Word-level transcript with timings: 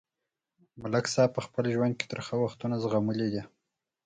ملک 0.81 1.05
صاحب 1.13 1.31
په 1.35 1.41
خپل 1.47 1.65
ژوند 1.75 1.93
کې 1.99 2.05
ترخه 2.11 2.35
وختونه 2.43 2.75
زغملي 2.83 3.27
دي. 3.33 3.43